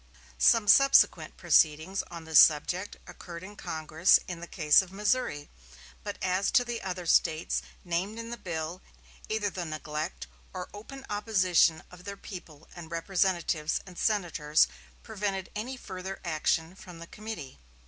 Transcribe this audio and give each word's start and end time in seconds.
Some 0.39 0.67
subsequent 0.67 1.37
proceedings 1.37 2.01
on 2.09 2.23
this 2.23 2.39
subject 2.39 2.95
occurred 3.05 3.43
in 3.43 3.55
Congress 3.55 4.19
in 4.27 4.39
the 4.39 4.47
case 4.47 4.81
of 4.81 4.91
Missouri; 4.91 5.47
but 6.03 6.17
as 6.23 6.49
to 6.53 6.65
the 6.65 6.81
other 6.81 7.05
States 7.05 7.61
named 7.83 8.17
in 8.17 8.31
the 8.31 8.35
bill, 8.37 8.81
either 9.29 9.51
the 9.51 9.63
neglect 9.63 10.25
or 10.53 10.69
open 10.73 11.05
opposition 11.07 11.83
of 11.91 12.03
their 12.05 12.17
people 12.17 12.67
and 12.75 12.89
representatives 12.89 13.79
and 13.85 13.95
senators 13.99 14.67
prevented 15.03 15.51
any 15.55 15.77
further 15.77 16.19
action 16.25 16.73
from 16.73 16.97
the 16.97 17.05
committee. 17.05 17.59